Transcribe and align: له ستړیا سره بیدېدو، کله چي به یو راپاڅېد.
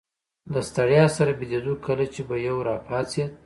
له 0.53 0.59
ستړیا 0.69 1.05
سره 1.17 1.31
بیدېدو، 1.39 1.73
کله 1.85 2.03
چي 2.13 2.21
به 2.27 2.35
یو 2.47 2.57
راپاڅېد. 2.67 3.31